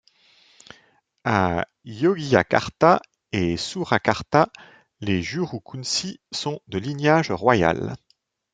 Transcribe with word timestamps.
À 1.25 1.67
Yogyakarta 1.85 3.03
et 3.33 3.55
Surakarta, 3.55 4.49
les 4.99 5.21
juru 5.21 5.61
kunci 5.61 6.19
sont 6.31 6.59
de 6.65 6.79
lignage 6.79 7.29
royal. 7.29 7.95